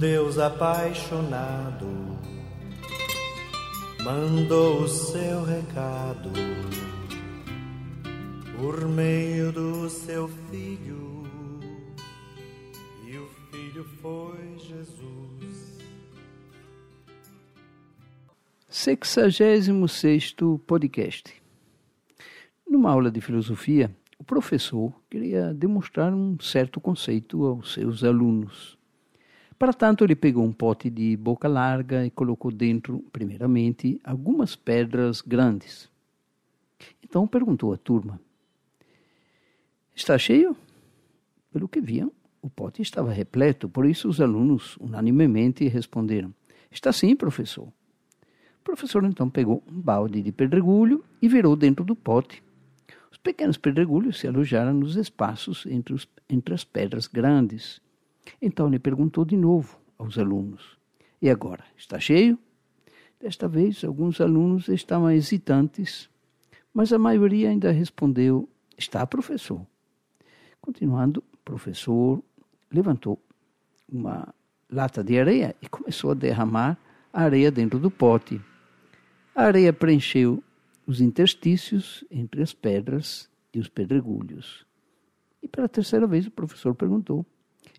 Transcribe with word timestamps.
Deus 0.00 0.38
apaixonado 0.38 1.86
mandou 4.02 4.84
o 4.84 4.88
seu 4.88 5.44
recado 5.44 6.30
por 8.56 8.88
meio 8.88 9.52
do 9.52 9.90
seu 9.90 10.26
filho, 10.50 11.24
e 13.06 13.18
o 13.18 13.28
filho 13.50 13.84
foi 14.00 14.56
Jesus. 14.56 15.78
66 18.70 20.34
podcast. 20.66 21.34
Numa 22.66 22.90
aula 22.90 23.10
de 23.10 23.20
filosofia, 23.20 23.94
o 24.18 24.24
professor 24.24 24.94
queria 25.10 25.52
demonstrar 25.52 26.10
um 26.14 26.40
certo 26.40 26.80
conceito 26.80 27.44
aos 27.44 27.74
seus 27.74 28.02
alunos. 28.02 28.79
Para 29.60 29.74
tanto, 29.74 30.04
ele 30.04 30.16
pegou 30.16 30.42
um 30.42 30.52
pote 30.52 30.88
de 30.88 31.14
boca 31.18 31.46
larga 31.46 32.06
e 32.06 32.10
colocou 32.10 32.50
dentro, 32.50 33.04
primeiramente, 33.12 34.00
algumas 34.02 34.56
pedras 34.56 35.20
grandes. 35.20 35.86
Então 37.04 37.28
perguntou 37.28 37.70
à 37.70 37.76
turma: 37.76 38.18
Está 39.94 40.16
cheio? 40.16 40.56
Pelo 41.52 41.68
que 41.68 41.78
viam, 41.78 42.10
o 42.40 42.48
pote 42.48 42.80
estava 42.80 43.12
repleto, 43.12 43.68
por 43.68 43.84
isso 43.84 44.08
os 44.08 44.18
alunos 44.18 44.78
unanimemente 44.78 45.68
responderam: 45.68 46.32
Está 46.70 46.90
sim, 46.90 47.14
professor. 47.14 47.66
O 47.66 48.64
professor 48.64 49.04
então 49.04 49.28
pegou 49.28 49.62
um 49.70 49.78
balde 49.78 50.22
de 50.22 50.32
pedregulho 50.32 51.04
e 51.20 51.28
virou 51.28 51.54
dentro 51.54 51.84
do 51.84 51.94
pote. 51.94 52.42
Os 53.12 53.18
pequenos 53.18 53.58
pedregulhos 53.58 54.20
se 54.20 54.26
alojaram 54.26 54.72
nos 54.72 54.96
espaços 54.96 55.66
entre, 55.66 55.92
os, 55.92 56.08
entre 56.30 56.54
as 56.54 56.64
pedras 56.64 57.06
grandes 57.06 57.78
então 58.40 58.68
ele 58.68 58.78
perguntou 58.78 59.24
de 59.24 59.36
novo 59.36 59.78
aos 59.98 60.18
alunos: 60.18 60.78
E 61.20 61.28
agora, 61.30 61.64
está 61.76 61.98
cheio? 61.98 62.38
Desta 63.20 63.46
vez, 63.46 63.84
alguns 63.84 64.20
alunos 64.20 64.68
estavam 64.68 65.10
hesitantes, 65.10 66.08
mas 66.72 66.92
a 66.92 66.98
maioria 66.98 67.50
ainda 67.50 67.70
respondeu: 67.70 68.48
Está, 68.76 69.06
professor. 69.06 69.66
Continuando, 70.60 71.22
o 71.32 71.36
professor 71.38 72.22
levantou 72.70 73.18
uma 73.88 74.32
lata 74.70 75.02
de 75.02 75.18
areia 75.18 75.54
e 75.60 75.68
começou 75.68 76.12
a 76.12 76.14
derramar 76.14 76.78
a 77.12 77.22
areia 77.22 77.50
dentro 77.50 77.78
do 77.78 77.90
pote. 77.90 78.40
A 79.34 79.44
areia 79.44 79.72
preencheu 79.72 80.42
os 80.86 81.00
interstícios 81.00 82.04
entre 82.10 82.42
as 82.42 82.52
pedras 82.52 83.28
e 83.52 83.58
os 83.58 83.68
pedregulhos. 83.68 84.66
E 85.42 85.48
pela 85.48 85.68
terceira 85.68 86.06
vez 86.06 86.26
o 86.26 86.30
professor 86.30 86.74
perguntou: 86.74 87.24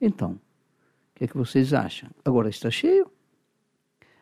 então, 0.01 0.31
o 0.31 0.39
que 1.15 1.25
é 1.25 1.27
que 1.27 1.37
vocês 1.37 1.73
acham? 1.73 2.09
Agora 2.25 2.49
está 2.49 2.71
cheio? 2.71 3.11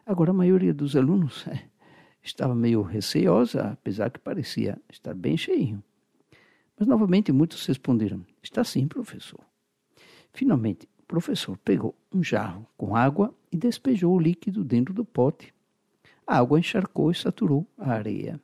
Agora 0.06 0.32
a 0.32 0.34
maioria 0.34 0.74
dos 0.74 0.96
alunos 0.96 1.48
é, 1.48 1.64
estava 2.22 2.54
meio 2.54 2.82
receosa, 2.82 3.72
apesar 3.72 4.10
que 4.10 4.20
parecia 4.20 4.78
estar 4.92 5.14
bem 5.14 5.38
cheio. 5.38 5.82
Mas 6.78 6.88
novamente 6.88 7.32
muitos 7.32 7.66
responderam: 7.66 8.26
Está 8.42 8.64
sim, 8.64 8.88
professor. 8.88 9.40
Finalmente, 10.34 10.88
o 11.00 11.04
professor 11.04 11.58
pegou 11.58 11.96
um 12.14 12.24
jarro 12.24 12.68
com 12.78 12.96
água 12.96 13.34
e 13.52 13.58
despejou 13.58 14.16
o 14.16 14.20
líquido 14.20 14.64
dentro 14.64 14.94
do 14.94 15.06
pote. 15.06 15.54
A 16.26 16.38
água 16.38 16.60
encharcou 16.60 17.12
e 17.12 17.16
saturou 17.16 17.66
a 17.78 17.92
areia. 17.92 18.40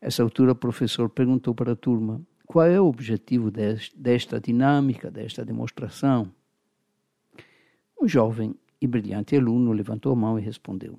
Essa 0.00 0.22
altura, 0.22 0.52
o 0.52 0.56
professor 0.56 1.08
perguntou 1.10 1.54
para 1.54 1.72
a 1.72 1.76
turma: 1.76 2.20
qual 2.50 2.66
é 2.66 2.80
o 2.80 2.86
objetivo 2.86 3.48
desta 3.48 4.40
dinâmica, 4.40 5.08
desta 5.08 5.44
demonstração? 5.44 6.32
Um 8.02 8.08
jovem 8.08 8.56
e 8.80 8.88
brilhante 8.88 9.36
aluno 9.36 9.70
levantou 9.70 10.10
a 10.10 10.16
mão 10.16 10.36
e 10.36 10.42
respondeu: 10.42 10.98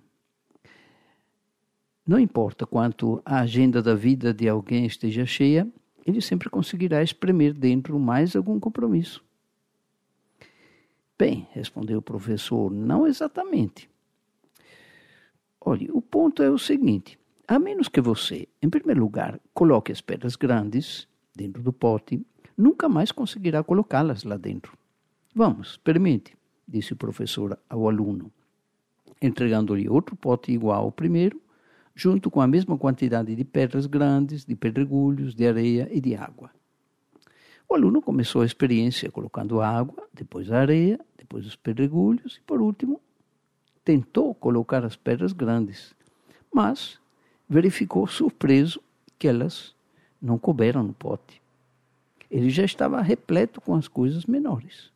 Não 2.07 2.17
importa 2.17 2.65
quanto 2.65 3.21
a 3.25 3.41
agenda 3.41 3.81
da 3.81 3.93
vida 3.93 4.33
de 4.33 4.47
alguém 4.47 4.85
esteja 4.85 5.25
cheia, 5.25 5.67
ele 6.05 6.21
sempre 6.21 6.49
conseguirá 6.49 7.03
espremer 7.03 7.53
dentro 7.53 7.99
mais 7.99 8.33
algum 8.33 8.57
compromisso. 8.57 9.21
Bem, 11.19 11.49
respondeu 11.51 11.99
o 11.99 12.01
professor, 12.01 12.71
não 12.71 13.05
exatamente. 13.05 13.89
Olhe, 15.59 15.91
o 15.91 16.01
ponto 16.01 16.41
é 16.41 16.49
o 16.49 16.57
seguinte: 16.57 17.19
a 17.45 17.59
menos 17.59 17.89
que 17.89 17.99
você, 17.99 18.47
em 18.61 18.69
primeiro 18.69 19.01
lugar, 19.01 19.37
coloque 19.53 19.91
as 19.91 19.99
pedras 19.99 20.37
grandes 20.37 21.10
dentro 21.35 21.61
do 21.61 21.73
pote, 21.73 22.25
nunca 22.57 22.87
mais 22.89 23.11
conseguirá 23.11 23.63
colocá-las 23.63 24.23
lá 24.23 24.37
dentro. 24.37 24.77
Vamos, 25.33 25.71
experimente, 25.71 26.35
disse 26.67 26.93
o 26.93 26.95
professor 26.95 27.57
ao 27.69 27.87
aluno, 27.87 28.31
entregando-lhe 29.21 29.89
outro 29.89 30.15
pote 30.15 30.51
igual 30.51 30.83
ao 30.83 30.91
primeiro, 30.91 31.41
junto 31.95 32.31
com 32.31 32.41
a 32.41 32.47
mesma 32.47 32.77
quantidade 32.77 33.35
de 33.35 33.43
pedras 33.43 33.85
grandes, 33.85 34.45
de 34.45 34.55
pedregulhos, 34.55 35.35
de 35.35 35.47
areia 35.47 35.89
e 35.91 35.99
de 35.99 36.15
água. 36.15 36.51
O 37.67 37.75
aluno 37.75 38.01
começou 38.01 38.41
a 38.41 38.45
experiência 38.45 39.09
colocando 39.09 39.61
água, 39.61 40.07
depois 40.13 40.51
a 40.51 40.59
areia, 40.59 40.99
depois 41.17 41.45
os 41.45 41.55
pedregulhos 41.55 42.37
e, 42.37 42.41
por 42.41 42.61
último, 42.61 42.99
tentou 43.83 44.35
colocar 44.35 44.83
as 44.83 44.95
pedras 44.95 45.31
grandes, 45.31 45.95
mas 46.53 46.99
verificou 47.47 48.05
surpreso 48.07 48.81
que 49.17 49.27
elas 49.27 49.73
não 50.21 50.37
couberam 50.37 50.83
no 50.83 50.93
pote. 50.93 51.41
Ele 52.29 52.49
já 52.49 52.63
estava 52.63 53.01
repleto 53.01 53.59
com 53.59 53.75
as 53.75 53.87
coisas 53.87 54.25
menores. 54.25 54.91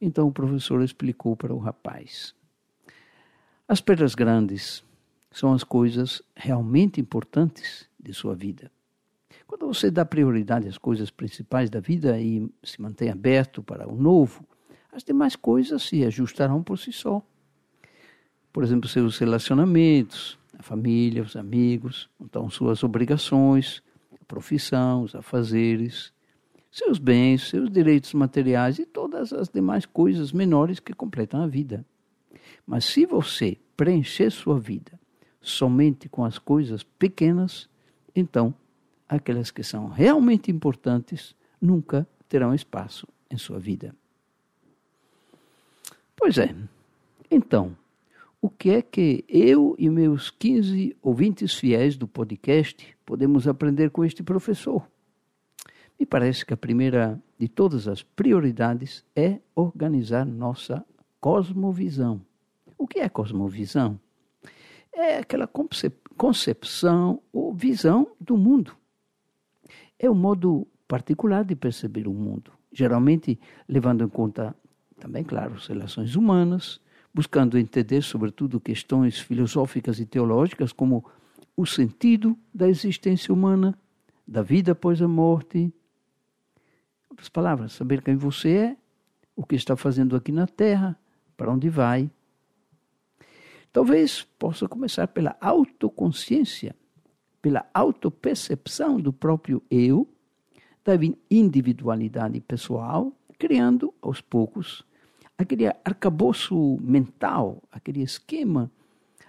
Então 0.00 0.26
o 0.26 0.32
professor 0.32 0.82
explicou 0.82 1.36
para 1.36 1.54
o 1.54 1.58
rapaz: 1.58 2.34
As 3.68 3.80
pedras 3.80 4.14
grandes 4.14 4.82
são 5.30 5.52
as 5.52 5.62
coisas 5.62 6.22
realmente 6.34 7.00
importantes 7.00 7.88
de 7.98 8.14
sua 8.14 8.34
vida. 8.34 8.70
Quando 9.46 9.66
você 9.66 9.90
dá 9.90 10.04
prioridade 10.04 10.66
às 10.66 10.78
coisas 10.78 11.10
principais 11.10 11.70
da 11.70 11.78
vida 11.78 12.18
e 12.20 12.50
se 12.64 12.80
mantém 12.80 13.10
aberto 13.10 13.62
para 13.62 13.88
o 13.88 13.94
novo, 13.94 14.44
as 14.92 15.04
demais 15.04 15.36
coisas 15.36 15.82
se 15.82 16.04
ajustarão 16.04 16.62
por 16.62 16.78
si 16.78 16.92
só. 16.92 17.22
Por 18.52 18.64
exemplo, 18.64 18.88
seus 18.88 19.18
relacionamentos, 19.18 20.38
a 20.58 20.62
família, 20.62 21.22
os 21.22 21.36
amigos, 21.36 22.08
então 22.18 22.48
suas 22.48 22.82
obrigações, 22.82 23.82
profissão, 24.26 25.02
os 25.02 25.14
afazeres, 25.14 26.12
seus 26.70 26.98
bens, 26.98 27.48
seus 27.48 27.70
direitos 27.70 28.12
materiais 28.12 28.78
e 28.78 28.84
todas 28.84 29.32
as 29.32 29.48
demais 29.48 29.86
coisas 29.86 30.32
menores 30.32 30.78
que 30.78 30.92
completam 30.92 31.42
a 31.42 31.46
vida. 31.46 31.84
Mas 32.66 32.84
se 32.84 33.06
você 33.06 33.56
preencher 33.76 34.30
sua 34.30 34.58
vida 34.58 34.98
somente 35.40 36.08
com 36.08 36.24
as 36.24 36.38
coisas 36.38 36.82
pequenas, 36.82 37.68
então 38.14 38.54
aquelas 39.08 39.50
que 39.50 39.62
são 39.62 39.88
realmente 39.88 40.50
importantes 40.50 41.34
nunca 41.60 42.06
terão 42.28 42.54
espaço 42.54 43.06
em 43.30 43.38
sua 43.38 43.58
vida. 43.58 43.94
Pois 46.16 46.38
é. 46.38 46.54
Então, 47.30 47.76
o 48.46 48.48
que 48.48 48.70
é 48.70 48.80
que 48.80 49.24
eu 49.28 49.74
e 49.76 49.90
meus 49.90 50.30
15 50.30 50.96
ouvintes 51.02 51.52
fiéis 51.52 51.96
do 51.96 52.06
podcast 52.06 52.96
podemos 53.04 53.48
aprender 53.48 53.90
com 53.90 54.04
este 54.04 54.22
professor? 54.22 54.88
Me 55.98 56.06
parece 56.06 56.46
que 56.46 56.54
a 56.54 56.56
primeira 56.56 57.20
de 57.36 57.48
todas 57.48 57.88
as 57.88 58.04
prioridades 58.04 59.04
é 59.16 59.40
organizar 59.52 60.24
nossa 60.24 60.86
cosmovisão. 61.20 62.20
O 62.78 62.86
que 62.86 63.00
é 63.00 63.08
cosmovisão? 63.08 63.98
É 64.92 65.18
aquela 65.18 65.50
concepção 66.16 67.20
ou 67.32 67.52
visão 67.52 68.12
do 68.20 68.36
mundo. 68.36 68.76
É 69.98 70.08
um 70.08 70.14
modo 70.14 70.68
particular 70.86 71.44
de 71.44 71.56
perceber 71.56 72.06
o 72.06 72.14
mundo, 72.14 72.52
geralmente 72.72 73.40
levando 73.68 74.04
em 74.04 74.08
conta 74.08 74.54
também, 75.00 75.24
claro, 75.24 75.54
as 75.54 75.66
relações 75.66 76.14
humanas, 76.14 76.80
buscando 77.16 77.58
entender, 77.58 78.02
sobretudo, 78.02 78.60
questões 78.60 79.18
filosóficas 79.18 79.98
e 79.98 80.04
teológicas 80.04 80.70
como 80.70 81.02
o 81.56 81.64
sentido 81.64 82.36
da 82.52 82.68
existência 82.68 83.32
humana, 83.32 83.74
da 84.28 84.42
vida 84.42 84.72
após 84.72 85.00
a 85.00 85.08
morte. 85.08 85.72
Outras 87.08 87.30
palavras, 87.30 87.72
saber 87.72 88.02
quem 88.02 88.16
você 88.16 88.50
é, 88.50 88.76
o 89.34 89.46
que 89.46 89.54
está 89.54 89.74
fazendo 89.76 90.14
aqui 90.14 90.30
na 90.30 90.46
Terra, 90.46 90.94
para 91.38 91.50
onde 91.50 91.70
vai. 91.70 92.10
Talvez 93.72 94.22
possa 94.38 94.68
começar 94.68 95.08
pela 95.08 95.38
autoconsciência, 95.40 96.76
pela 97.40 97.64
autopercepção 97.72 99.00
do 99.00 99.10
próprio 99.10 99.62
eu, 99.70 100.06
da 100.84 100.92
individualidade 101.30 102.38
pessoal, 102.42 103.10
criando 103.38 103.94
aos 104.02 104.20
poucos 104.20 104.84
aquele 105.36 105.66
arcabouço 105.84 106.78
mental, 106.80 107.62
aquele 107.70 108.02
esquema, 108.02 108.70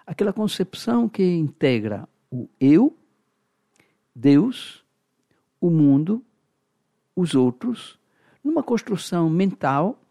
aquela 0.05 0.31
concepção 0.31 1.09
que 1.09 1.23
integra 1.23 2.07
o 2.31 2.47
eu, 2.59 2.95
Deus, 4.15 4.83
o 5.59 5.69
mundo, 5.69 6.23
os 7.15 7.35
outros, 7.35 7.99
numa 8.43 8.63
construção 8.63 9.29
mental 9.29 10.01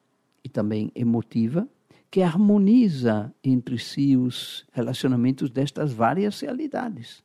e 0.44 0.48
também 0.48 0.92
emotiva, 0.94 1.66
que 2.10 2.22
harmoniza 2.22 3.34
entre 3.42 3.78
si 3.78 4.16
os 4.16 4.66
relacionamentos 4.72 5.50
destas 5.50 5.92
várias 5.92 6.40
realidades. 6.40 7.24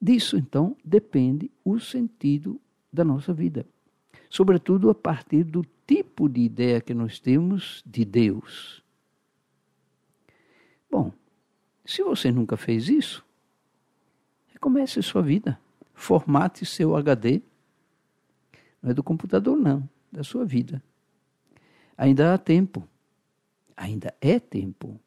Disso, 0.00 0.36
então, 0.36 0.76
depende 0.84 1.50
o 1.64 1.78
sentido 1.78 2.60
da 2.92 3.04
nossa 3.04 3.32
vida, 3.32 3.64
sobretudo 4.28 4.90
a 4.90 4.94
partir 4.94 5.44
do 5.44 5.64
tipo 5.92 6.26
de 6.26 6.40
ideia 6.40 6.80
que 6.80 6.94
nós 6.94 7.20
temos 7.20 7.82
de 7.84 8.02
Deus. 8.02 8.82
Bom, 10.90 11.12
se 11.84 12.02
você 12.02 12.32
nunca 12.32 12.56
fez 12.56 12.88
isso, 12.88 13.22
recomece 14.54 15.02
sua 15.02 15.20
vida. 15.20 15.60
Formate 15.92 16.64
seu 16.64 16.96
HD. 16.96 17.42
Não 18.82 18.90
é 18.90 18.94
do 18.94 19.02
computador, 19.02 19.54
não, 19.54 19.86
da 20.10 20.24
sua 20.24 20.46
vida. 20.46 20.82
Ainda 21.94 22.32
há 22.32 22.38
tempo. 22.38 22.88
Ainda 23.76 24.14
é 24.18 24.40
tempo. 24.40 24.98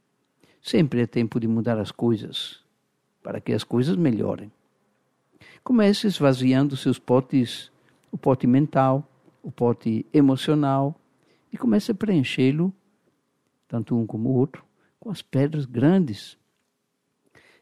Sempre 0.62 1.02
é 1.02 1.08
tempo 1.08 1.40
de 1.40 1.48
mudar 1.48 1.80
as 1.80 1.92
coisas, 1.92 2.64
para 3.24 3.42
que 3.42 3.54
as 3.54 3.64
coisas 3.64 3.96
melhorem. 3.96 4.52
Comece 5.64 6.06
esvaziando 6.06 6.78
seus 6.78 7.00
potes, 7.00 7.72
o 8.12 8.18
pote 8.20 8.46
mental, 8.46 9.10
o 9.46 9.52
pote 9.52 10.04
emocional, 10.12 11.00
e 11.54 11.58
comece 11.58 11.92
a 11.92 11.96
preenchê-lo, 11.96 12.74
tanto 13.68 13.96
um 13.96 14.04
como 14.04 14.30
o 14.30 14.34
outro, 14.34 14.66
com 15.00 15.12
as 15.12 15.22
pedras 15.22 15.68
grandes. 15.68 16.36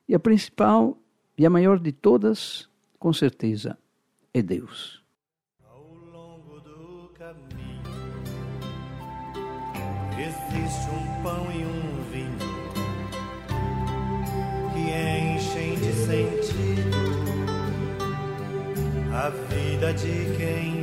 E 0.08 0.16
a 0.16 0.20
principal 0.20 0.98
e 1.38 1.46
a 1.46 1.50
maior 1.50 1.78
de 1.78 1.92
todas, 1.92 2.70
com 2.98 3.12
certeza, 3.12 3.78
é 4.34 4.42
Deus. 4.42 5.04
Ao 5.66 5.84
longo 5.84 6.62
do 6.62 7.10
caminho 7.16 7.84
existe 10.18 10.90
um 10.90 11.22
pão 11.22 11.52
e 11.52 11.66
um 11.66 12.02
vinho 12.12 12.38
que 14.72 15.36
enchem 15.36 15.76
de 15.76 15.92
sentido 15.92 16.98
a 19.14 19.30
vida 19.30 19.94
de 19.94 20.38
quem 20.38 20.83